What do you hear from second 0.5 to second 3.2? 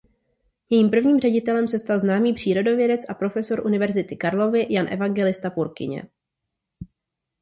Jejím prvním ředitelem se stal známý přírodovědec a